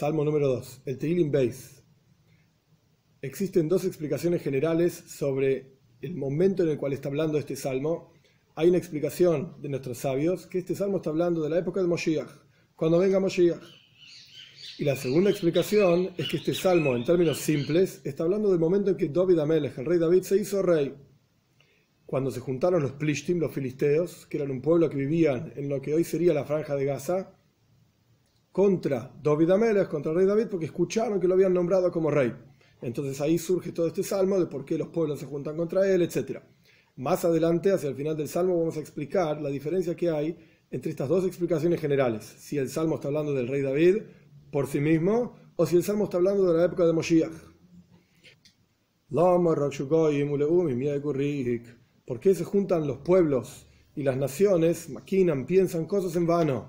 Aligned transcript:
Salmo 0.00 0.24
número 0.24 0.48
2, 0.48 0.80
el 0.86 0.96
Teilim 0.96 1.30
Beis. 1.30 1.82
Existen 3.20 3.68
dos 3.68 3.84
explicaciones 3.84 4.40
generales 4.40 4.94
sobre 4.94 5.76
el 6.00 6.16
momento 6.16 6.62
en 6.62 6.70
el 6.70 6.78
cual 6.78 6.94
está 6.94 7.10
hablando 7.10 7.36
este 7.36 7.54
salmo. 7.54 8.14
Hay 8.54 8.70
una 8.70 8.78
explicación 8.78 9.60
de 9.60 9.68
nuestros 9.68 9.98
sabios 9.98 10.46
que 10.46 10.60
este 10.60 10.74
salmo 10.74 10.96
está 10.96 11.10
hablando 11.10 11.42
de 11.42 11.50
la 11.50 11.58
época 11.58 11.82
de 11.82 11.86
Moshiach, 11.86 12.30
cuando 12.76 12.98
venga 12.98 13.20
Moshiach. 13.20 13.60
Y 14.78 14.84
la 14.84 14.96
segunda 14.96 15.28
explicación 15.28 16.12
es 16.16 16.30
que 16.30 16.38
este 16.38 16.54
salmo, 16.54 16.96
en 16.96 17.04
términos 17.04 17.36
simples, 17.36 18.00
está 18.02 18.22
hablando 18.22 18.48
del 18.48 18.58
momento 18.58 18.88
en 18.88 18.96
que 18.96 19.10
David 19.10 19.40
Amelech, 19.40 19.76
el 19.76 19.84
rey 19.84 19.98
David, 19.98 20.22
se 20.22 20.38
hizo 20.38 20.62
rey. 20.62 20.94
Cuando 22.06 22.30
se 22.30 22.40
juntaron 22.40 22.80
los 22.80 22.92
Plishtim, 22.92 23.38
los 23.38 23.52
filisteos, 23.52 24.24
que 24.24 24.38
eran 24.38 24.50
un 24.50 24.62
pueblo 24.62 24.88
que 24.88 24.96
vivían 24.96 25.52
en 25.56 25.68
lo 25.68 25.82
que 25.82 25.92
hoy 25.92 26.04
sería 26.04 26.32
la 26.32 26.46
franja 26.46 26.74
de 26.74 26.86
Gaza, 26.86 27.34
contra 28.52 29.12
David 29.22 29.50
Amelech, 29.50 29.88
contra 29.88 30.12
el 30.12 30.18
rey 30.18 30.26
David, 30.26 30.46
porque 30.50 30.66
escucharon 30.66 31.20
que 31.20 31.28
lo 31.28 31.34
habían 31.34 31.54
nombrado 31.54 31.90
como 31.90 32.10
rey. 32.10 32.32
Entonces 32.82 33.20
ahí 33.20 33.38
surge 33.38 33.72
todo 33.72 33.86
este 33.86 34.02
salmo 34.02 34.38
de 34.38 34.46
por 34.46 34.64
qué 34.64 34.78
los 34.78 34.88
pueblos 34.88 35.20
se 35.20 35.26
juntan 35.26 35.56
contra 35.56 35.88
él, 35.88 36.02
etc. 36.02 36.40
Más 36.96 37.24
adelante, 37.24 37.72
hacia 37.72 37.88
el 37.88 37.94
final 37.94 38.16
del 38.16 38.28
salmo, 38.28 38.58
vamos 38.58 38.76
a 38.76 38.80
explicar 38.80 39.40
la 39.40 39.50
diferencia 39.50 39.94
que 39.94 40.10
hay 40.10 40.36
entre 40.70 40.90
estas 40.90 41.08
dos 41.08 41.24
explicaciones 41.26 41.80
generales. 41.80 42.24
Si 42.24 42.58
el 42.58 42.68
salmo 42.68 42.96
está 42.96 43.08
hablando 43.08 43.34
del 43.34 43.48
rey 43.48 43.62
David 43.62 44.02
por 44.50 44.66
sí 44.66 44.80
mismo, 44.80 45.36
o 45.56 45.66
si 45.66 45.76
el 45.76 45.82
salmo 45.82 46.04
está 46.04 46.16
hablando 46.16 46.50
de 46.50 46.58
la 46.58 46.64
época 46.64 46.86
de 46.86 46.92
Moshiach. 46.92 47.32
¿Por 52.06 52.20
qué 52.20 52.34
se 52.34 52.44
juntan 52.44 52.86
los 52.86 52.98
pueblos 52.98 53.66
y 53.94 54.02
las 54.02 54.16
naciones, 54.16 54.88
maquinan, 54.88 55.46
piensan 55.46 55.86
cosas 55.86 56.16
en 56.16 56.26
vano? 56.26 56.66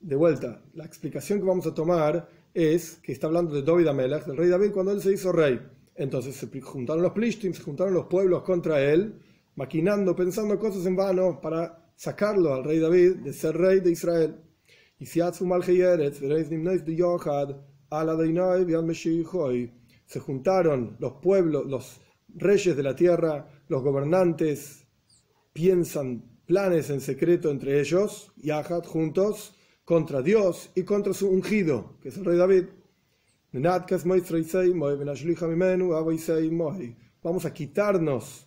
De 0.00 0.16
vuelta, 0.16 0.62
la 0.74 0.84
explicación 0.84 1.40
que 1.40 1.46
vamos 1.46 1.66
a 1.66 1.74
tomar 1.74 2.28
es 2.54 2.96
que 3.02 3.12
está 3.12 3.26
hablando 3.26 3.54
de 3.54 3.62
David 3.62 3.88
Amelech, 3.88 4.24
del 4.24 4.36
rey 4.36 4.48
David, 4.48 4.72
cuando 4.72 4.92
él 4.92 5.00
se 5.02 5.12
hizo 5.12 5.32
rey. 5.32 5.60
Entonces 5.94 6.36
se 6.36 6.60
juntaron 6.60 7.02
los 7.02 7.12
plishtim, 7.12 7.52
se 7.52 7.62
juntaron 7.62 7.94
los 7.94 8.06
pueblos 8.06 8.42
contra 8.42 8.80
él, 8.82 9.20
maquinando, 9.56 10.14
pensando 10.14 10.58
cosas 10.58 10.86
en 10.86 10.96
vano 10.96 11.40
para 11.40 11.92
sacarlo 11.96 12.54
al 12.54 12.64
rey 12.64 12.78
David 12.78 13.16
de 13.16 13.32
ser 13.32 13.56
rey 13.56 13.80
de 13.80 13.90
Israel. 13.90 14.36
Y 15.00 15.06
se 15.06 15.20
juntaron 20.20 20.96
los 20.98 21.12
pueblos, 21.20 21.66
los 21.66 22.00
reyes 22.28 22.76
de 22.76 22.82
la 22.82 22.96
tierra, 22.96 23.48
los 23.68 23.82
gobernantes, 23.82 24.86
piensan 25.52 26.24
planes 26.46 26.90
en 26.90 27.00
secreto 27.00 27.50
entre 27.50 27.80
ellos, 27.80 28.32
Yahad, 28.36 28.84
juntos, 28.84 29.54
contra 29.88 30.20
Dios 30.20 30.70
y 30.74 30.82
contra 30.82 31.14
su 31.14 31.30
ungido, 31.30 31.94
que 32.02 32.10
es 32.10 32.18
el 32.18 32.26
rey 32.26 32.36
David. 32.36 32.64
Vamos 37.22 37.44
a 37.46 37.54
quitarnos 37.54 38.46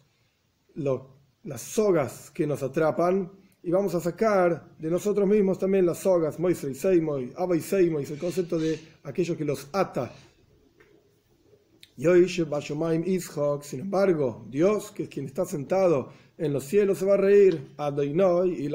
las 0.76 1.62
sogas 1.62 2.30
que 2.30 2.46
nos 2.46 2.62
atrapan 2.62 3.32
y 3.64 3.72
vamos 3.72 3.96
a 3.96 4.00
sacar 4.00 4.76
de 4.78 4.92
nosotros 4.92 5.28
mismos 5.28 5.58
también 5.58 5.88
las 5.88 5.98
sogas, 5.98 6.38
el 6.38 8.20
concepto 8.20 8.60
de 8.60 8.80
aquello 9.02 9.36
que 9.36 9.44
los 9.44 9.68
ata. 9.74 10.14
Sin 13.64 13.80
embargo, 13.80 14.46
Dios, 14.48 14.92
que 14.92 15.04
es 15.04 15.10
quien 15.10 15.26
está 15.26 15.46
sentado 15.46 16.14
en 16.38 16.54
los 16.54 16.66
cielos, 16.66 17.00
se 17.00 17.06
va 17.06 17.16
a 17.16 17.18
reír. 17.18 17.74
y 18.46 18.68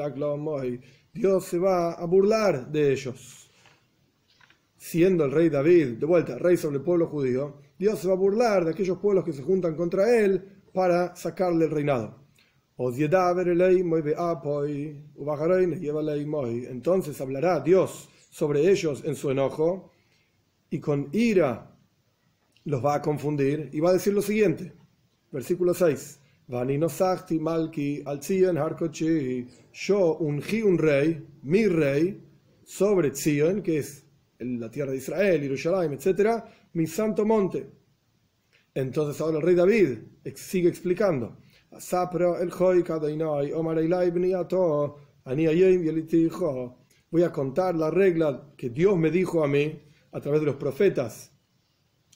Dios 1.17 1.45
se 1.45 1.57
va 1.57 1.93
a 1.93 2.05
burlar 2.05 2.71
de 2.71 2.91
ellos. 2.93 3.49
Siendo 4.77 5.25
el 5.25 5.31
rey 5.31 5.49
David, 5.49 5.97
de 5.97 6.05
vuelta, 6.05 6.37
rey 6.37 6.57
sobre 6.57 6.77
el 6.77 6.83
pueblo 6.83 7.07
judío, 7.07 7.57
Dios 7.79 7.99
se 7.99 8.07
va 8.07 8.13
a 8.13 8.17
burlar 8.17 8.65
de 8.65 8.71
aquellos 8.71 8.99
pueblos 8.99 9.25
que 9.25 9.33
se 9.33 9.41
juntan 9.41 9.75
contra 9.75 10.15
él 10.15 10.61
para 10.71 11.15
sacarle 11.15 11.65
el 11.65 11.71
reinado. 11.71 12.19
Entonces 16.69 17.19
hablará 17.19 17.59
Dios 17.61 18.09
sobre 18.29 18.69
ellos 18.69 19.03
en 19.03 19.15
su 19.15 19.31
enojo 19.31 19.91
y 20.69 20.79
con 20.79 21.09
ira 21.13 21.75
los 22.65 22.85
va 22.85 22.95
a 22.95 23.01
confundir 23.01 23.71
y 23.73 23.79
va 23.79 23.89
a 23.89 23.93
decir 23.93 24.13
lo 24.13 24.21
siguiente, 24.21 24.73
versículo 25.31 25.73
6. 25.73 26.19
Malki 26.47 28.03
al 28.05 28.19
Yo 28.21 30.17
ungí 30.17 30.61
un 30.61 30.77
rey, 30.77 31.27
mi 31.43 31.67
rey, 31.67 32.23
sobre 32.63 33.11
Tzion, 33.11 33.61
que 33.61 33.79
es 33.79 34.05
la 34.39 34.69
tierra 34.71 34.91
de 34.91 34.97
Israel, 34.97 35.41
Jerusalén, 35.41 35.93
etc., 35.93 36.43
mi 36.73 36.87
santo 36.87 37.25
monte. 37.25 37.69
Entonces 38.73 39.19
ahora 39.19 39.37
el 39.37 39.43
rey 39.43 39.55
David 39.55 39.97
sigue 40.35 40.69
explicando. 40.69 41.37
Voy 47.09 47.23
a 47.23 47.31
contar 47.31 47.75
la 47.75 47.91
regla 47.91 48.53
que 48.55 48.69
Dios 48.69 48.97
me 48.97 49.11
dijo 49.11 49.43
a 49.43 49.47
mí 49.47 49.81
a 50.11 50.21
través 50.21 50.39
de 50.41 50.45
los 50.45 50.55
profetas. 50.55 51.31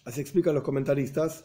Así 0.05 0.21
explican 0.21 0.55
los 0.55 0.63
comentaristas 0.63 1.43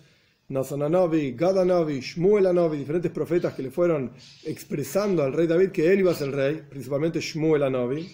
Nasonanovi, 0.48 1.32
Gadanovi, 1.32 2.00
Shmuelanovi, 2.00 2.78
diferentes 2.78 3.10
profetas 3.10 3.54
que 3.54 3.62
le 3.62 3.70
fueron 3.70 4.12
expresando 4.44 5.22
al 5.22 5.32
rey 5.32 5.46
David 5.46 5.70
que 5.70 5.92
él 5.92 6.00
iba 6.00 6.12
a 6.12 6.14
ser 6.14 6.28
el 6.28 6.34
rey, 6.34 6.62
principalmente 6.68 7.20
Shmuelanovi. 7.20 8.06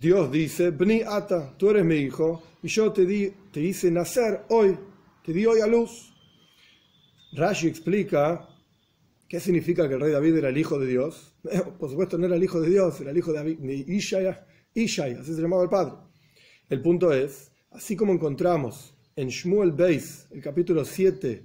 Dios 0.00 0.30
dice, 0.30 0.70
Bni 0.70 1.02
Ata, 1.02 1.56
tú 1.56 1.70
eres 1.70 1.84
mi 1.84 1.96
hijo, 1.96 2.42
y 2.62 2.68
yo 2.68 2.92
te, 2.92 3.04
di, 3.04 3.32
te 3.50 3.60
hice 3.60 3.90
nacer 3.90 4.44
hoy, 4.50 4.78
te 5.24 5.32
di 5.32 5.44
hoy 5.46 5.60
a 5.60 5.66
luz. 5.66 6.14
Rashi 7.32 7.66
explica 7.66 8.48
qué 9.28 9.40
significa 9.40 9.88
que 9.88 9.94
el 9.94 10.00
rey 10.00 10.12
David 10.12 10.36
era 10.36 10.48
el 10.50 10.58
hijo 10.58 10.78
de 10.78 10.86
Dios. 10.86 11.34
Por 11.78 11.90
supuesto 11.90 12.16
no 12.18 12.26
era 12.26 12.36
el 12.36 12.44
hijo 12.44 12.60
de 12.60 12.70
Dios, 12.70 13.00
era 13.00 13.10
el 13.10 13.18
hijo 13.18 13.32
de 13.32 13.38
David, 13.38 13.58
ni 13.60 13.84
Ishai, 14.74 15.14
así 15.14 15.34
se 15.34 15.42
llamaba 15.42 15.64
el 15.64 15.68
padre. 15.68 15.94
El 16.68 16.80
punto 16.82 17.12
es, 17.12 17.50
así 17.72 17.96
como 17.96 18.12
encontramos 18.12 18.93
en 19.16 19.28
Shmuel 19.28 19.72
Beis, 19.72 20.26
el 20.30 20.40
capítulo 20.40 20.84
7, 20.84 21.42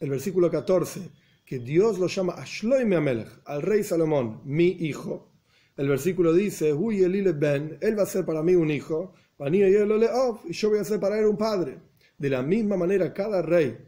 el 0.00 0.10
versículo 0.10 0.50
14, 0.50 1.10
que 1.44 1.58
Dios 1.58 1.98
lo 1.98 2.06
llama 2.06 2.34
Ashloime 2.34 2.96
Amelech, 2.96 3.28
al 3.44 3.62
rey 3.62 3.82
Salomón, 3.82 4.40
mi 4.44 4.68
hijo. 4.68 5.32
El 5.76 5.88
versículo 5.88 6.32
dice, 6.32 6.72
Huy 6.72 7.00
Ben, 7.32 7.78
él 7.80 7.98
va 7.98 8.02
a 8.02 8.06
ser 8.06 8.24
para 8.24 8.42
mí 8.42 8.54
un 8.54 8.70
hijo, 8.70 9.14
y 9.40 10.52
yo 10.52 10.70
voy 10.70 10.78
a 10.78 10.84
ser 10.84 11.00
para 11.00 11.18
él 11.18 11.26
un 11.26 11.36
padre. 11.36 11.78
De 12.16 12.28
la 12.28 12.42
misma 12.42 12.76
manera, 12.76 13.12
cada 13.12 13.42
rey 13.42 13.78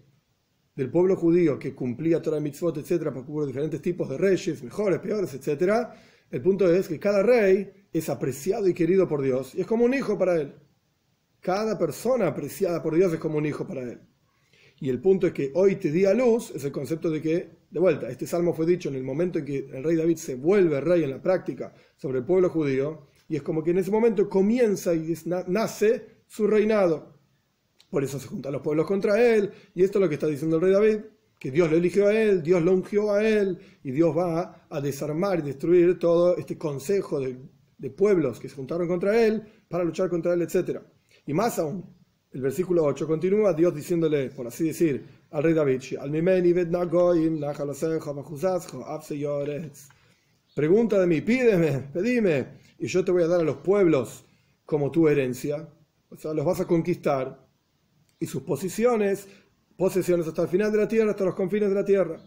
del 0.75 0.91
pueblo 0.91 1.17
judío 1.17 1.59
que 1.59 1.75
cumplía 1.75 2.23
Torah 2.23 2.41
mitzvot, 2.41 2.79
etcétera, 2.79 3.12
porque 3.12 3.31
hubo 3.31 3.47
diferentes 3.47 3.83
tipos 3.83 4.09
de 4.09 4.19
reyes, 4.19 4.62
mejores, 4.62 5.01
peores, 5.01 5.35
etcétera, 5.35 5.95
el 6.31 6.41
punto 6.41 6.73
es 6.73 6.87
que 6.87 6.99
cada 6.99 7.23
rey 7.23 7.71
es 7.93 8.09
apreciado 8.09 8.69
y 8.69 8.75
querido 8.75 9.09
por 9.09 9.21
Dios 9.21 9.55
y 9.55 9.62
es 9.62 9.67
como 9.67 9.85
un 9.85 9.95
hijo 9.95 10.17
para 10.17 10.41
él. 10.41 10.55
Cada 11.41 11.78
persona 11.78 12.27
apreciada 12.27 12.83
por 12.83 12.95
Dios 12.95 13.12
es 13.12 13.19
como 13.19 13.39
un 13.39 13.47
hijo 13.47 13.67
para 13.67 13.83
él. 13.83 14.01
Y 14.78 14.89
el 14.89 15.01
punto 15.01 15.27
es 15.27 15.33
que 15.33 15.51
hoy 15.55 15.77
te 15.77 15.91
di 15.91 16.05
a 16.05 16.15
luz, 16.15 16.53
es 16.55 16.65
el 16.65 16.73
concepto 16.73 17.11
de 17.11 17.21
que, 17.21 17.51
de 17.71 17.81
vuelta, 17.81 18.09
este 18.09 18.27
salmo 18.27 18.55
fue 18.55 18.67
dicho 18.67 18.89
en 18.89 18.95
el 18.95 19.03
momento 19.03 19.39
en 19.39 19.45
que 19.45 19.59
el 19.73 19.84
rey 19.84 19.97
David 19.97 20.17
se 20.17 20.34
vuelve 20.34 20.81
rey 20.81 21.03
en 21.05 21.11
la 21.11 21.21
práctica 21.21 21.75
sobre 21.97 22.19
el 22.19 22.25
pueblo 22.25 22.49
judío, 22.49 23.06
y 23.29 23.37
es 23.37 23.43
como 23.43 23.62
que 23.62 23.71
en 23.71 23.79
ese 23.79 23.91
momento 23.91 24.29
comienza 24.29 24.95
y 24.95 25.15
nace 25.49 26.23
su 26.27 26.47
reinado. 26.47 27.19
Por 27.91 28.05
eso 28.05 28.19
se 28.19 28.29
juntan 28.29 28.53
los 28.53 28.62
pueblos 28.62 28.87
contra 28.87 29.23
él, 29.23 29.50
y 29.75 29.83
esto 29.83 29.99
es 29.99 30.03
lo 30.03 30.09
que 30.09 30.15
está 30.15 30.27
diciendo 30.27 30.56
el 30.56 30.62
rey 30.62 30.73
David, 30.73 31.00
que 31.39 31.50
Dios 31.50 31.71
lo 31.71 31.77
eligió 31.77 32.06
a 32.06 32.15
él, 32.15 32.43
Dios 32.43 32.62
lo 32.62 32.73
ungió 32.73 33.12
a 33.12 33.27
él, 33.27 33.59
y 33.83 33.91
Dios 33.93 34.17
va 34.17 34.67
a 34.69 34.81
desarmar 34.81 35.41
y 35.41 35.43
destruir 35.43 35.99
todo 35.99 36.37
este 36.37 36.56
consejo 36.56 37.20
de, 37.20 37.37
de 37.79 37.91
pueblos 37.91 38.41
que 38.41 38.49
se 38.49 38.56
juntaron 38.56 38.88
contra 38.88 39.23
él 39.23 39.43
para 39.69 39.85
luchar 39.85 40.09
contra 40.09 40.35
él, 40.35 40.43
etcétera. 40.43 40.82
Y 41.31 41.32
más 41.32 41.61
aún, 41.61 41.85
el 42.32 42.41
versículo 42.41 42.82
8 42.82 43.06
continúa 43.06 43.53
Dios 43.53 43.73
diciéndole, 43.73 44.31
por 44.31 44.49
así 44.49 44.65
decir, 44.65 45.06
al 45.31 45.44
rey 45.44 45.55
David, 45.55 45.81
pregunta 50.56 50.99
de 50.99 51.06
mí, 51.06 51.21
pídeme, 51.21 51.88
pedime, 51.93 52.47
y 52.81 52.88
yo 52.88 53.05
te 53.05 53.12
voy 53.12 53.23
a 53.23 53.29
dar 53.29 53.43
a 53.43 53.44
los 53.44 53.59
pueblos 53.59 54.25
como 54.65 54.91
tu 54.91 55.06
herencia, 55.06 55.69
o 56.09 56.17
sea, 56.17 56.35
los 56.35 56.44
vas 56.44 56.62
a 56.62 56.67
conquistar, 56.67 57.47
y 58.19 58.26
sus 58.26 58.43
posiciones, 58.43 59.29
posesiones 59.76 60.26
hasta 60.26 60.43
el 60.43 60.49
final 60.49 60.73
de 60.73 60.79
la 60.79 60.88
tierra, 60.88 61.12
hasta 61.12 61.26
los 61.26 61.37
confines 61.37 61.69
de 61.69 61.76
la 61.76 61.85
tierra. 61.85 62.21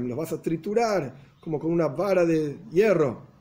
Los 0.00 0.16
vas 0.16 0.32
a 0.32 0.40
triturar 0.40 1.16
como 1.40 1.58
con 1.58 1.72
una 1.72 1.88
vara 1.88 2.24
de 2.24 2.58
hierro 2.70 3.33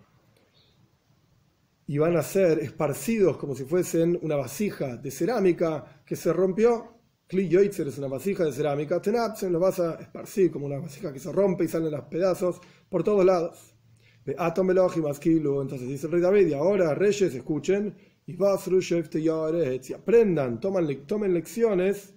y 1.88 1.97
van 1.97 2.15
a 2.15 2.24
ser 2.24 2.59
esparcidos 2.59 3.38
como 3.38 3.56
si 3.56 3.65
fuesen 3.65 4.18
una 4.21 4.35
vasija 4.35 4.97
de 4.97 5.12
cerámica 5.12 6.01
que 6.06 6.15
se 6.15 6.31
rompió. 6.31 6.94
Kli 7.27 7.47
Yoitzer 7.47 7.88
es 7.88 7.97
una 7.97 8.07
vasija 8.07 8.45
de 8.45 8.51
cerámica. 8.51 9.01
Tenapsen 9.01 9.51
lo 9.51 9.59
vas 9.59 9.80
a 9.80 9.95
esparcir 9.95 10.51
como 10.51 10.65
una 10.65 10.80
vasija 10.80 11.12
que 11.12 11.19
se 11.19 11.31
rompe 11.31 11.65
y 11.65 11.68
salen 11.68 11.91
los 11.91 12.06
pedazos 12.06 12.62
por 12.89 13.03
todos 13.03 13.25
lados. 13.25 13.75
Atom 14.38 14.71
Elohim 14.71 15.06
Askilu, 15.07 15.62
entonces 15.62 15.88
dice 15.88 16.06
el 16.07 16.13
rey 16.13 16.21
David, 16.21 16.47
y 16.47 16.53
ahora 16.53 16.95
reyes 16.95 17.33
escuchen, 17.33 17.95
y 18.25 18.38
y 18.38 19.94
aprendan, 19.94 20.59
toman, 20.62 21.06
tomen 21.06 21.33
lecciones 21.33 22.13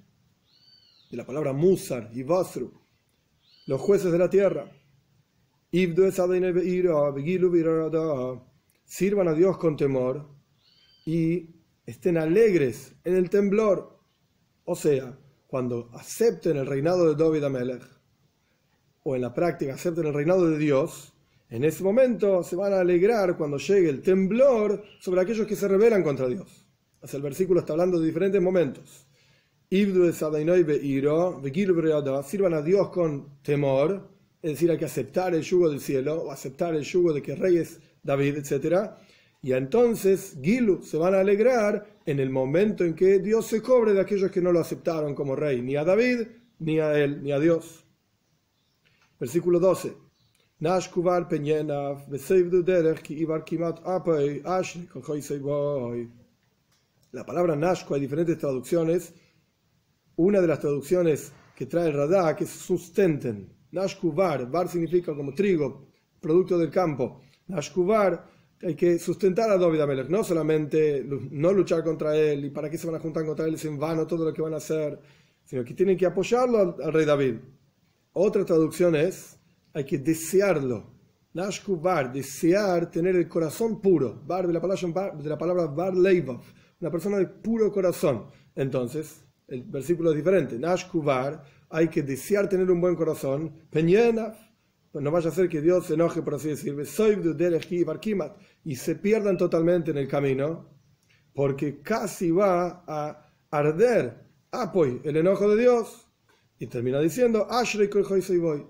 de 1.10 1.16
la 1.16 1.26
palabra 1.26 1.52
Musar 1.52 2.10
y 2.12 2.22
Vasru, 2.22 2.72
los 3.66 3.80
jueces 3.80 4.12
de 4.12 4.18
la 4.18 4.30
tierra. 4.30 4.70
Sirvan 8.86 9.26
a 9.26 9.34
Dios 9.34 9.58
con 9.58 9.76
temor 9.76 10.28
y 11.04 11.50
estén 11.84 12.16
alegres 12.16 12.94
en 13.04 13.16
el 13.16 13.28
temblor. 13.28 13.98
O 14.64 14.76
sea, 14.76 15.18
cuando 15.48 15.90
acepten 15.92 16.56
el 16.56 16.66
reinado 16.66 17.12
de 17.12 17.22
David 17.22 17.44
Amelech, 17.44 17.82
o 19.02 19.16
en 19.16 19.22
la 19.22 19.34
práctica 19.34 19.74
acepten 19.74 20.06
el 20.06 20.14
reinado 20.14 20.48
de 20.48 20.56
Dios, 20.56 21.12
en 21.50 21.64
ese 21.64 21.82
momento 21.82 22.44
se 22.44 22.54
van 22.54 22.72
a 22.72 22.80
alegrar 22.80 23.36
cuando 23.36 23.58
llegue 23.58 23.90
el 23.90 24.02
temblor 24.02 24.84
sobre 25.00 25.20
aquellos 25.20 25.46
que 25.48 25.56
se 25.56 25.68
rebelan 25.68 26.02
contra 26.02 26.28
Dios. 26.28 26.66
el 27.12 27.22
versículo 27.22 27.60
está 27.60 27.72
hablando 27.72 27.98
de 27.98 28.06
diferentes 28.06 28.40
momentos. 28.40 29.06
Sirvan 32.22 32.54
a 32.54 32.62
Dios 32.62 32.88
con 32.90 33.42
temor, 33.42 34.08
es 34.42 34.52
decir, 34.52 34.70
hay 34.70 34.78
que 34.78 34.84
aceptar 34.84 35.34
el 35.34 35.42
yugo 35.42 35.68
del 35.68 35.80
cielo 35.80 36.22
o 36.22 36.30
aceptar 36.30 36.76
el 36.76 36.84
yugo 36.84 37.12
de 37.12 37.20
que 37.20 37.34
reyes 37.34 37.80
David, 38.06 38.38
etc. 38.38 38.92
Y 39.42 39.52
entonces 39.52 40.38
Gilu 40.42 40.82
se 40.82 40.96
van 40.96 41.14
a 41.14 41.20
alegrar 41.20 42.00
en 42.06 42.20
el 42.20 42.30
momento 42.30 42.84
en 42.84 42.94
que 42.94 43.18
Dios 43.18 43.46
se 43.46 43.60
cobre 43.60 43.92
de 43.92 44.00
aquellos 44.00 44.30
que 44.30 44.40
no 44.40 44.52
lo 44.52 44.60
aceptaron 44.60 45.14
como 45.14 45.36
rey, 45.36 45.60
ni 45.60 45.76
a 45.76 45.84
David, 45.84 46.28
ni 46.60 46.78
a 46.78 46.98
él, 46.98 47.22
ni 47.22 47.32
a 47.32 47.38
Dios. 47.38 47.84
Versículo 49.18 49.58
12. 49.58 50.06
La 50.58 50.80
palabra 57.26 57.56
Nashku 57.56 57.94
hay 57.94 58.00
diferentes 58.00 58.38
traducciones. 58.38 59.14
Una 60.16 60.40
de 60.40 60.46
las 60.46 60.60
traducciones 60.60 61.32
que 61.54 61.66
trae 61.66 61.88
el 61.88 61.92
Radá, 61.92 62.36
sustenten. 62.46 63.52
Nashkuvar, 63.72 64.50
var 64.50 64.68
significa 64.68 65.14
como 65.14 65.34
trigo, 65.34 65.88
producto 66.20 66.56
del 66.56 66.70
campo. 66.70 67.20
Nashkuvar, 67.48 68.26
hay 68.62 68.74
que 68.74 68.98
sustentar 68.98 69.50
a 69.50 69.58
David 69.58 69.80
Amelech, 69.80 70.08
no 70.08 70.24
solamente 70.24 71.04
no 71.30 71.52
luchar 71.52 71.84
contra 71.84 72.16
él 72.16 72.44
y 72.46 72.50
para 72.50 72.70
qué 72.70 72.78
se 72.78 72.86
van 72.86 72.96
a 72.96 73.00
juntar 73.00 73.24
contra 73.24 73.46
él 73.46 73.54
es 73.54 73.64
en 73.64 73.78
vano 73.78 74.06
todo 74.06 74.24
lo 74.24 74.32
que 74.32 74.42
van 74.42 74.54
a 74.54 74.56
hacer, 74.56 74.98
sino 75.44 75.62
que 75.64 75.74
tienen 75.74 75.96
que 75.96 76.06
apoyarlo 76.06 76.76
al 76.82 76.92
rey 76.92 77.04
David. 77.04 77.36
Otra 78.12 78.44
traducción 78.44 78.96
es 78.96 79.38
hay 79.74 79.84
que 79.84 79.98
desearlo. 79.98 80.94
Nashku 81.34 81.78
bar, 81.78 82.10
desear 82.10 82.90
tener 82.90 83.14
el 83.14 83.28
corazón 83.28 83.78
puro. 83.82 84.22
Bar 84.26 84.46
de 84.46 84.54
la 84.54 84.60
palabra, 84.60 85.12
de 85.14 85.28
la 85.28 85.36
palabra 85.36 85.66
bar 85.66 85.94
leivov, 85.94 86.40
una 86.80 86.90
persona 86.90 87.18
de 87.18 87.26
puro 87.26 87.70
corazón. 87.70 88.24
Entonces, 88.54 89.22
el 89.46 89.64
versículo 89.64 90.12
es 90.12 90.16
diferente. 90.16 90.58
Nashku 90.58 91.02
bar, 91.02 91.44
hay 91.68 91.88
que 91.88 92.02
desear 92.02 92.48
tener 92.48 92.70
un 92.70 92.80
buen 92.80 92.96
corazón. 92.96 93.52
Peñena, 93.68 94.32
pues 94.96 95.04
no 95.04 95.10
vaya 95.10 95.28
a 95.28 95.32
ser 95.32 95.50
que 95.50 95.60
Dios 95.60 95.84
se 95.84 95.92
enoje, 95.92 96.22
por 96.22 96.36
así 96.36 96.48
decirlo, 96.48 96.82
y 98.64 98.76
se 98.76 98.94
pierdan 98.94 99.36
totalmente 99.36 99.90
en 99.90 99.98
el 99.98 100.08
camino, 100.08 100.70
porque 101.34 101.82
casi 101.82 102.30
va 102.30 102.82
a 102.86 103.30
arder 103.50 104.26
apoy 104.50 105.02
el 105.04 105.18
enojo 105.18 105.54
de 105.54 105.60
Dios 105.60 106.08
y 106.58 106.66
termina 106.68 106.98
diciendo, 106.98 107.46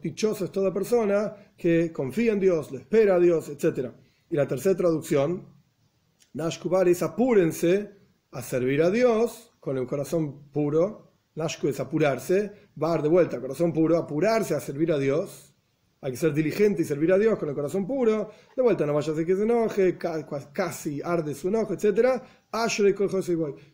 dichosa 0.02 0.46
es 0.46 0.50
toda 0.50 0.74
persona 0.74 1.32
que 1.56 1.92
confía 1.92 2.32
en 2.32 2.40
Dios, 2.40 2.72
le 2.72 2.78
espera 2.78 3.14
a 3.14 3.20
Dios, 3.20 3.48
etc. 3.48 3.92
Y 4.28 4.34
la 4.34 4.48
tercera 4.48 4.76
traducción, 4.76 5.46
Nashkubar 6.32 6.88
es 6.88 7.04
apúrense 7.04 8.00
a 8.32 8.42
servir 8.42 8.82
a 8.82 8.90
Dios 8.90 9.52
con 9.60 9.78
el 9.78 9.86
corazón 9.86 10.50
puro. 10.50 11.12
Nashku 11.36 11.68
es 11.68 11.78
apurarse, 11.78 12.50
bar 12.74 13.00
de 13.00 13.10
vuelta, 13.10 13.40
corazón 13.40 13.72
puro, 13.72 13.96
apurarse 13.96 14.56
a 14.56 14.60
servir 14.60 14.90
a 14.90 14.98
Dios. 14.98 15.45
Hay 16.06 16.12
que 16.12 16.18
ser 16.18 16.32
diligente 16.32 16.82
y 16.82 16.84
servir 16.84 17.10
a 17.10 17.18
Dios 17.18 17.36
con 17.36 17.48
el 17.48 17.54
corazón 17.56 17.84
puro. 17.84 18.30
De 18.54 18.62
vuelta, 18.62 18.86
no 18.86 18.94
vaya 18.94 19.12
a 19.12 19.24
que 19.24 19.34
se 19.34 19.42
enoje, 19.42 19.98
casi 20.52 21.02
arde 21.02 21.34
su 21.34 21.48
enojo, 21.48 21.74
etc. 21.74 22.22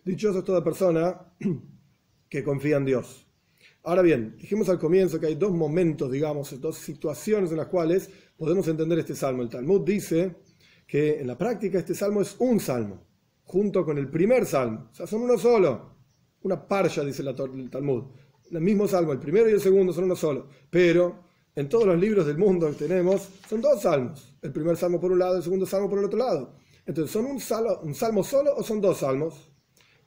Dichosa 0.02 0.38
es 0.38 0.44
toda 0.46 0.64
persona 0.64 1.34
que 2.30 2.42
confía 2.42 2.78
en 2.78 2.86
Dios. 2.86 3.26
Ahora 3.82 4.00
bien, 4.00 4.34
dijimos 4.38 4.70
al 4.70 4.78
comienzo 4.78 5.20
que 5.20 5.26
hay 5.26 5.34
dos 5.34 5.52
momentos, 5.52 6.10
digamos, 6.10 6.58
dos 6.58 6.78
situaciones 6.78 7.50
en 7.50 7.58
las 7.58 7.66
cuales 7.66 8.08
podemos 8.34 8.66
entender 8.66 9.00
este 9.00 9.14
salmo. 9.14 9.42
El 9.42 9.50
Talmud 9.50 9.82
dice 9.82 10.36
que 10.86 11.20
en 11.20 11.26
la 11.26 11.36
práctica 11.36 11.80
este 11.80 11.94
salmo 11.94 12.22
es 12.22 12.34
un 12.38 12.58
salmo, 12.60 13.06
junto 13.44 13.84
con 13.84 13.98
el 13.98 14.08
primer 14.08 14.46
salmo. 14.46 14.88
O 14.90 14.94
sea, 14.94 15.06
son 15.06 15.20
uno 15.20 15.36
solo. 15.36 15.96
Una 16.44 16.66
parcha, 16.66 17.04
dice 17.04 17.22
el 17.22 17.34
Talmud. 17.70 18.04
El 18.50 18.60
mismo 18.62 18.88
salmo, 18.88 19.12
el 19.12 19.18
primero 19.18 19.50
y 19.50 19.52
el 19.52 19.60
segundo 19.60 19.92
son 19.92 20.04
uno 20.04 20.16
solo. 20.16 20.48
Pero 20.70 21.30
en 21.54 21.68
todos 21.68 21.86
los 21.86 21.98
libros 21.98 22.26
del 22.26 22.38
mundo 22.38 22.68
que 22.70 22.86
tenemos 22.86 23.28
son 23.48 23.60
dos 23.60 23.82
salmos. 23.82 24.34
El 24.40 24.52
primer 24.52 24.76
salmo 24.76 25.00
por 25.00 25.12
un 25.12 25.18
lado, 25.18 25.36
el 25.36 25.42
segundo 25.42 25.66
salmo 25.66 25.88
por 25.88 25.98
el 25.98 26.06
otro 26.06 26.18
lado. 26.18 26.54
Entonces, 26.86 27.12
¿son 27.12 27.26
un, 27.26 27.40
un 27.82 27.94
salmo 27.94 28.24
solo 28.24 28.54
o 28.56 28.62
son 28.62 28.80
dos 28.80 28.98
salmos? 28.98 29.50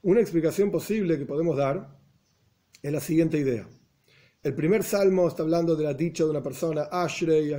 Una 0.02 0.22
explicación 0.22 0.72
posible 0.72 1.18
que 1.18 1.26
podemos 1.26 1.56
dar 1.58 1.98
es 2.82 2.92
la 2.92 3.00
siguiente 3.00 3.38
idea. 3.38 3.68
El 4.44 4.54
primer 4.54 4.84
salmo 4.84 5.28
está 5.28 5.42
hablando 5.42 5.76
de 5.76 5.84
la 5.84 5.96
dicha 5.96 6.24
de 6.24 6.30
una 6.30 6.44
persona, 6.44 6.84
Ashrei, 6.92 7.56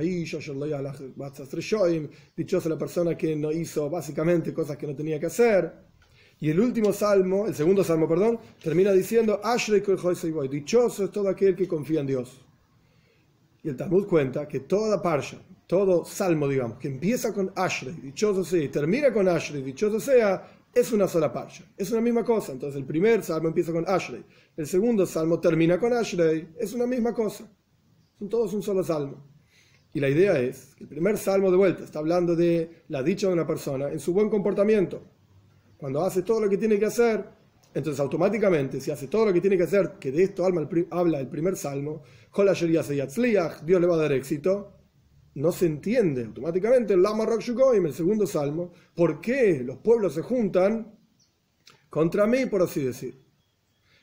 dichosa 2.35 2.69
la 2.69 2.77
persona 2.77 3.17
que 3.17 3.35
no 3.35 3.51
hizo 3.51 3.89
básicamente 3.89 4.53
cosas 4.53 4.77
que 4.77 4.87
no 4.87 4.95
tenía 4.95 5.19
que 5.19 5.25
hacer. 5.25 5.73
Y 6.39 6.49
el 6.49 6.59
último 6.61 6.93
salmo, 6.93 7.47
el 7.47 7.55
segundo 7.55 7.83
salmo, 7.83 8.07
perdón, 8.07 8.39
termina 8.63 8.93
diciendo, 8.93 9.41
Ashrei, 9.43 9.81
dichoso 10.49 11.03
es 11.03 11.11
todo 11.11 11.27
aquel 11.27 11.57
que 11.57 11.67
confía 11.67 11.99
en 11.99 12.07
Dios. 12.07 12.46
El 13.69 13.75
Talmud 13.75 14.07
cuenta 14.07 14.47
que 14.47 14.61
toda 14.61 15.01
parsha, 15.01 15.37
todo 15.67 16.05
salmo, 16.05 16.47
digamos, 16.47 16.77
que 16.77 16.87
empieza 16.87 17.33
con 17.33 17.51
Ashrei, 17.53 17.93
dichoso 17.95 18.45
sea, 18.45 18.63
y 18.63 18.69
termina 18.69 19.11
con 19.11 19.27
Ashrei, 19.27 19.61
dichoso 19.61 19.99
sea, 19.99 20.47
es 20.73 20.93
una 20.93 21.05
sola 21.05 21.33
parsha, 21.33 21.65
es 21.75 21.91
una 21.91 21.99
misma 21.99 22.23
cosa. 22.23 22.53
Entonces 22.53 22.79
el 22.79 22.85
primer 22.85 23.23
salmo 23.23 23.49
empieza 23.49 23.73
con 23.73 23.83
Ashrei, 23.85 24.23
el 24.55 24.67
segundo 24.67 25.05
salmo 25.05 25.41
termina 25.41 25.77
con 25.77 25.91
Ashrei, 25.91 26.47
es 26.57 26.73
una 26.73 26.87
misma 26.87 27.13
cosa. 27.13 27.45
Son 28.17 28.29
todos 28.29 28.53
un 28.53 28.63
solo 28.63 28.83
salmo. 28.85 29.21
Y 29.93 29.99
la 29.99 30.07
idea 30.07 30.39
es 30.39 30.73
que 30.75 30.85
el 30.85 30.89
primer 30.89 31.17
salmo 31.17 31.51
de 31.51 31.57
vuelta 31.57 31.83
está 31.83 31.99
hablando 31.99 32.37
de 32.37 32.83
la 32.87 33.03
dicha 33.03 33.27
de 33.27 33.33
una 33.33 33.45
persona 33.45 33.91
en 33.91 33.99
su 33.99 34.13
buen 34.13 34.29
comportamiento. 34.29 35.01
Cuando 35.75 36.05
hace 36.05 36.21
todo 36.21 36.39
lo 36.39 36.49
que 36.49 36.57
tiene 36.57 36.79
que 36.79 36.85
hacer, 36.85 37.25
entonces 37.77 37.99
automáticamente, 37.99 38.81
si 38.81 38.89
hace 38.89 39.07
todo 39.07 39.27
lo 39.27 39.33
que 39.33 39.39
tiene 39.39 39.55
que 39.55 39.63
hacer, 39.63 39.93
que 39.99 40.11
de 40.11 40.23
esto 40.23 40.43
habla 40.45 41.19
el 41.19 41.27
primer 41.29 41.55
salmo, 41.55 42.01
Dios 42.35 43.81
le 43.81 43.87
va 43.87 43.95
a 43.95 43.97
dar 43.97 44.11
éxito, 44.13 44.73
no 45.35 45.51
se 45.51 45.67
entiende 45.67 46.25
automáticamente 46.25 46.95
el 46.95 47.03
Lama 47.03 47.27
en 47.75 47.85
el 47.85 47.93
segundo 47.93 48.25
salmo, 48.25 48.73
por 48.95 49.21
qué 49.21 49.61
los 49.63 49.77
pueblos 49.77 50.15
se 50.15 50.23
juntan 50.23 50.97
contra 51.89 52.25
mí, 52.25 52.47
por 52.47 52.63
así 52.63 52.83
decir. 52.83 53.23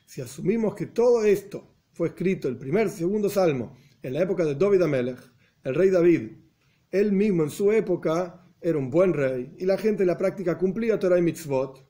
Si 0.05 0.21
asumimos 0.21 0.73
que 0.73 0.85
todo 0.85 1.25
esto 1.25 1.75
fue 1.91 2.07
escrito, 2.07 2.47
el 2.47 2.57
primer, 2.57 2.89
segundo 2.89 3.29
salmo, 3.29 3.75
en 4.01 4.13
la 4.13 4.21
época 4.21 4.45
de 4.45 4.55
David 4.55 4.83
Amelech, 4.83 5.19
el 5.65 5.75
rey 5.75 5.89
David, 5.89 6.31
él 6.91 7.11
mismo 7.11 7.43
en 7.43 7.49
su 7.49 7.73
época 7.73 8.47
era 8.61 8.77
un 8.77 8.89
buen 8.89 9.13
rey 9.13 9.53
y 9.57 9.65
la 9.65 9.77
gente 9.77 10.03
en 10.03 10.07
la 10.07 10.17
práctica 10.17 10.57
cumplía 10.57 10.97
Torah 10.97 11.19
y 11.19 11.21
mitzvot, 11.21 11.85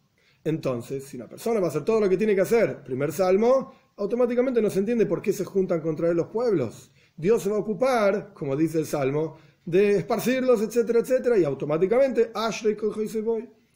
entonces, 0.45 1.03
si 1.03 1.17
una 1.17 1.27
persona 1.27 1.59
va 1.59 1.65
a 1.65 1.69
hacer 1.69 1.83
todo 1.83 1.99
lo 1.99 2.07
que 2.07 2.17
tiene 2.17 2.35
que 2.35 2.41
hacer, 2.41 2.83
primer 2.83 3.11
salmo, 3.11 3.73
automáticamente 3.97 4.61
no 4.61 4.69
se 4.69 4.77
entiende 4.77 5.07
por 5.07 5.19
qué 5.19 5.33
se 5.33 5.43
juntan 5.43 5.81
contra 5.81 6.07
él 6.09 6.17
los 6.17 6.27
pueblos. 6.27 6.91
Dios 7.17 7.41
se 7.41 7.49
va 7.49 7.55
a 7.55 7.59
ocupar, 7.59 8.31
como 8.31 8.55
dice 8.55 8.77
el 8.77 8.85
Salmo, 8.85 9.37
de 9.65 9.97
esparcirlos, 9.97 10.61
etcétera, 10.61 10.99
etcétera, 10.99 11.39
y 11.39 11.43
automáticamente, 11.45 12.31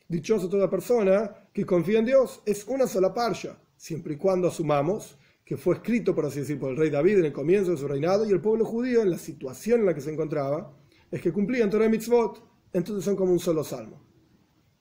dichoso 0.07 0.47
toda 0.47 0.69
persona 0.69 1.33
que 1.51 1.65
confía 1.65 1.99
en 1.99 2.05
Dios, 2.05 2.43
es 2.45 2.63
una 2.67 2.85
sola 2.85 3.15
parsha, 3.15 3.57
siempre 3.75 4.13
y 4.13 4.17
cuando 4.17 4.47
asumamos 4.47 5.17
que 5.43 5.57
fue 5.57 5.73
escrito, 5.73 6.13
por 6.13 6.27
así 6.27 6.41
decir, 6.41 6.59
por 6.59 6.69
el 6.69 6.77
rey 6.77 6.91
David 6.91 7.17
en 7.17 7.25
el 7.25 7.33
comienzo 7.33 7.71
de 7.71 7.77
su 7.77 7.87
reinado, 7.87 8.27
y 8.27 8.31
el 8.31 8.41
pueblo 8.41 8.63
judío, 8.63 9.01
en 9.01 9.09
la 9.09 9.17
situación 9.17 9.79
en 9.79 9.87
la 9.87 9.95
que 9.95 10.01
se 10.01 10.13
encontraba, 10.13 10.77
es 11.09 11.19
que 11.19 11.33
cumplían 11.33 11.71
Torah 11.71 11.87
y 11.87 11.89
Mitzvot, 11.89 12.43
entonces 12.73 13.03
son 13.03 13.15
como 13.15 13.31
un 13.31 13.39
solo 13.39 13.63
salmo. 13.63 14.03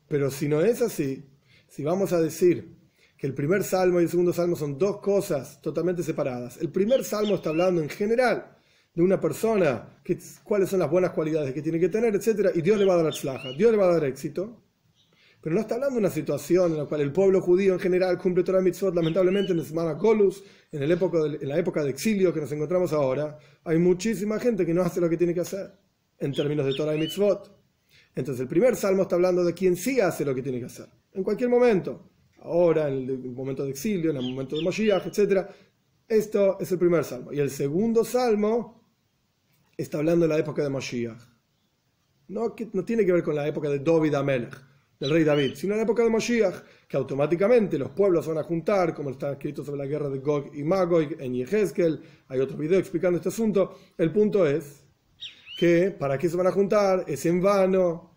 Pero 0.06 0.30
si 0.30 0.48
no 0.48 0.60
es 0.60 0.82
así, 0.82 1.24
si 1.68 1.84
vamos 1.84 2.12
a 2.12 2.20
decir 2.20 2.76
que 3.16 3.26
el 3.26 3.34
primer 3.34 3.64
salmo 3.64 4.00
y 4.00 4.04
el 4.04 4.08
segundo 4.08 4.32
salmo 4.32 4.56
son 4.56 4.78
dos 4.78 5.00
cosas 5.00 5.60
totalmente 5.60 6.02
separadas. 6.02 6.56
El 6.58 6.70
primer 6.70 7.04
salmo 7.04 7.34
está 7.34 7.50
hablando 7.50 7.82
en 7.82 7.88
general 7.88 8.56
de 8.94 9.02
una 9.02 9.20
persona, 9.20 10.00
cuáles 10.44 10.70
son 10.70 10.80
las 10.80 10.90
buenas 10.90 11.10
cualidades 11.10 11.52
que 11.52 11.62
tiene 11.62 11.78
que 11.78 11.88
tener, 11.88 12.14
etc. 12.14 12.50
Y 12.54 12.62
Dios 12.62 12.78
le 12.78 12.84
va 12.84 12.94
a 12.94 13.02
dar 13.02 13.14
slaja, 13.14 13.52
Dios 13.52 13.70
le 13.72 13.76
va 13.76 13.86
a 13.86 13.92
dar 13.92 14.04
éxito. 14.04 14.62
Pero 15.40 15.54
no 15.54 15.60
está 15.60 15.76
hablando 15.76 15.94
de 15.94 16.00
una 16.00 16.10
situación 16.10 16.72
en 16.72 16.78
la 16.78 16.86
cual 16.86 17.00
el 17.00 17.12
pueblo 17.12 17.40
judío 17.40 17.74
en 17.74 17.80
general 17.80 18.18
cumple 18.18 18.42
Torah 18.42 18.60
Mitzvot, 18.60 18.94
lamentablemente 18.94 19.52
en 19.52 19.58
la 19.58 19.64
semana 19.64 19.92
Golus, 19.92 20.42
en 20.72 20.88
la 21.48 21.58
época 21.58 21.84
de 21.84 21.90
exilio 21.90 22.34
que 22.34 22.40
nos 22.40 22.50
encontramos 22.50 22.92
ahora, 22.92 23.38
hay 23.64 23.78
muchísima 23.78 24.40
gente 24.40 24.66
que 24.66 24.74
no 24.74 24.82
hace 24.82 25.00
lo 25.00 25.08
que 25.08 25.16
tiene 25.16 25.34
que 25.34 25.40
hacer. 25.40 25.72
en 26.20 26.32
términos 26.32 26.66
de 26.66 26.74
Torah 26.74 26.96
y 26.96 26.98
Mitzvot. 26.98 27.57
Entonces 28.18 28.40
el 28.40 28.48
primer 28.48 28.74
salmo 28.74 29.02
está 29.02 29.14
hablando 29.14 29.44
de 29.44 29.54
quien 29.54 29.76
sí 29.76 30.00
hace 30.00 30.24
lo 30.24 30.34
que 30.34 30.42
tiene 30.42 30.58
que 30.58 30.64
hacer, 30.64 30.88
en 31.12 31.22
cualquier 31.22 31.48
momento, 31.48 32.10
ahora, 32.40 32.88
en 32.88 33.08
el 33.08 33.30
momento 33.30 33.62
de 33.62 33.70
exilio, 33.70 34.10
en 34.10 34.16
el 34.16 34.24
momento 34.24 34.56
de 34.56 34.62
Moshiach, 34.62 35.06
etc. 35.06 35.46
Esto 36.08 36.58
es 36.58 36.72
el 36.72 36.80
primer 36.80 37.04
salmo. 37.04 37.32
Y 37.32 37.38
el 37.38 37.48
segundo 37.48 38.04
salmo 38.04 38.90
está 39.76 39.98
hablando 39.98 40.26
de 40.26 40.30
la 40.30 40.38
época 40.38 40.64
de 40.64 40.68
Moshiach. 40.68 41.16
No, 42.26 42.56
que, 42.56 42.68
no 42.72 42.84
tiene 42.84 43.06
que 43.06 43.12
ver 43.12 43.22
con 43.22 43.36
la 43.36 43.46
época 43.46 43.68
de 43.68 43.78
David 43.78 44.14
Amelech, 44.14 44.64
del 44.98 45.10
rey 45.10 45.22
David, 45.22 45.54
sino 45.54 45.76
la 45.76 45.82
época 45.82 46.02
de 46.02 46.10
Moshiach, 46.10 46.56
que 46.88 46.96
automáticamente 46.96 47.78
los 47.78 47.90
pueblos 47.90 48.26
van 48.26 48.38
a 48.38 48.42
juntar, 48.42 48.96
como 48.96 49.10
está 49.10 49.30
escrito 49.30 49.64
sobre 49.64 49.78
la 49.78 49.86
guerra 49.86 50.08
de 50.08 50.18
Gog 50.18 50.50
y 50.56 50.64
Magog 50.64 51.20
en 51.20 51.34
Yehezkel. 51.34 52.02
Hay 52.26 52.40
otro 52.40 52.56
video 52.56 52.80
explicando 52.80 53.18
este 53.18 53.28
asunto. 53.28 53.78
El 53.96 54.10
punto 54.10 54.44
es 54.44 54.88
que 55.58 55.90
para 55.90 56.16
qué 56.16 56.28
se 56.28 56.36
van 56.36 56.46
a 56.46 56.52
juntar 56.52 57.04
es 57.08 57.26
en 57.26 57.42
vano, 57.42 58.07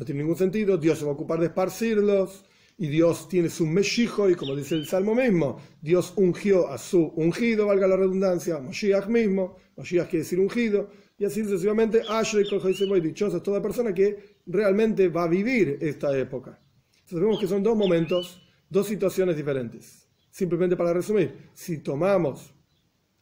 no 0.00 0.06
tiene 0.06 0.22
ningún 0.22 0.38
sentido, 0.38 0.78
Dios 0.78 0.98
se 0.98 1.04
va 1.04 1.10
a 1.10 1.14
ocupar 1.14 1.38
de 1.40 1.46
esparcirlos 1.48 2.46
y 2.78 2.88
Dios 2.88 3.28
tiene 3.28 3.50
su 3.50 3.66
meshijo 3.66 4.30
y 4.30 4.34
como 4.34 4.56
dice 4.56 4.74
el 4.74 4.86
Salmo 4.86 5.14
mismo, 5.14 5.60
Dios 5.82 6.14
ungió 6.16 6.68
a 6.68 6.78
su 6.78 7.12
ungido, 7.16 7.66
valga 7.66 7.86
la 7.86 7.98
redundancia, 7.98 8.58
Moshiach 8.60 9.08
mismo, 9.08 9.58
Moshiach 9.76 10.08
quiere 10.08 10.22
decir 10.22 10.40
ungido, 10.40 10.88
y 11.18 11.26
así 11.26 11.44
sucesivamente, 11.44 12.00
Ashrei 12.08 12.46
voy 12.88 13.02
dichosa 13.02 13.36
es 13.36 13.42
toda 13.42 13.60
persona 13.60 13.92
que 13.92 14.38
realmente 14.46 15.08
va 15.08 15.24
a 15.24 15.28
vivir 15.28 15.76
esta 15.82 16.16
época. 16.16 16.58
Entonces 16.94 17.20
vemos 17.20 17.38
que 17.38 17.46
son 17.46 17.62
dos 17.62 17.76
momentos, 17.76 18.42
dos 18.70 18.86
situaciones 18.86 19.36
diferentes. 19.36 20.08
Simplemente 20.30 20.78
para 20.78 20.94
resumir, 20.94 21.50
si 21.52 21.82
tomamos 21.82 22.54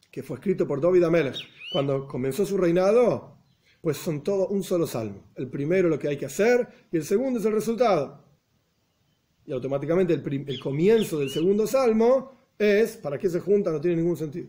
que 0.09 0.23
fue 0.23 0.37
escrito 0.37 0.65
por 0.65 0.79
David 0.79 1.03
Amelech 1.03 1.39
cuando 1.73 2.07
comenzó 2.07 2.45
su 2.45 2.57
reinado, 2.57 3.38
pues 3.81 3.97
son 3.97 4.23
todo 4.23 4.47
un 4.47 4.63
solo 4.63 4.85
salmo. 4.85 5.23
El 5.35 5.49
primero 5.49 5.89
lo 5.89 5.99
que 5.99 6.07
hay 6.07 6.17
que 6.17 6.25
hacer 6.25 6.67
y 6.91 6.97
el 6.97 7.03
segundo 7.03 7.39
es 7.39 7.45
el 7.45 7.53
resultado. 7.53 8.23
Y 9.45 9.51
automáticamente 9.51 10.13
el, 10.13 10.59
comienzo 10.59 11.19
del 11.19 11.29
segundo 11.29 11.65
salmo 11.65 12.31
es, 12.57 12.97
¿para 12.97 13.17
qué 13.17 13.29
se 13.29 13.39
juntan? 13.39 13.73
No 13.73 13.81
tiene 13.81 13.97
ningún 13.97 14.17
sentido. 14.17 14.47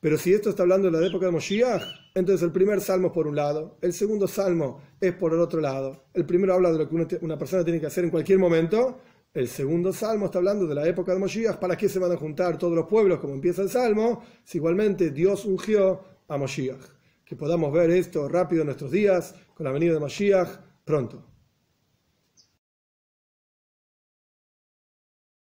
Pero 0.00 0.16
si 0.18 0.32
esto 0.32 0.50
está 0.50 0.62
hablando 0.62 0.90
de 0.90 1.00
la 1.00 1.06
época 1.06 1.26
de 1.26 1.32
Moshiach, 1.32 1.82
entonces 2.14 2.42
el 2.42 2.52
primer 2.52 2.80
salmo 2.80 3.08
es 3.08 3.12
por 3.12 3.26
un 3.26 3.36
lado, 3.36 3.78
el 3.82 3.92
segundo 3.92 4.26
salmo 4.26 4.80
es 5.00 5.12
por 5.12 5.32
el 5.32 5.40
otro 5.40 5.60
lado. 5.60 6.04
El 6.14 6.24
primero 6.24 6.54
habla 6.54 6.72
de 6.72 6.78
lo 6.78 6.88
que 6.88 7.18
una, 7.22 7.38
persona 7.38 7.64
tiene 7.64 7.80
que 7.80 7.86
hacer 7.86 8.04
en 8.04 8.10
cualquier 8.10 8.38
momento, 8.38 8.98
el 9.32 9.46
segundo 9.46 9.92
salmo 9.92 10.26
está 10.26 10.38
hablando 10.38 10.66
de 10.66 10.74
la 10.74 10.88
época 10.88 11.12
de 11.12 11.18
Moshiach, 11.18 11.58
¿para 11.58 11.76
qué 11.76 11.88
se 11.88 11.98
van 11.98 12.12
a 12.12 12.16
juntar 12.16 12.58
todos 12.58 12.74
los 12.74 12.86
pueblos 12.86 13.20
como 13.20 13.34
empieza 13.34 13.62
el 13.62 13.68
salmo? 13.68 14.24
Si 14.42 14.58
igualmente 14.58 15.10
Dios 15.10 15.44
ungió 15.44 16.02
a 16.28 16.36
Moshiach 16.36 16.99
que 17.30 17.36
podamos 17.36 17.72
ver 17.72 17.90
esto 17.90 18.28
rápido 18.28 18.62
en 18.62 18.66
nuestros 18.66 18.90
días, 18.90 19.36
con 19.54 19.62
la 19.62 19.70
venida 19.70 19.94
de 19.94 20.00
Mashiach 20.00 20.48
pronto. 20.84 21.29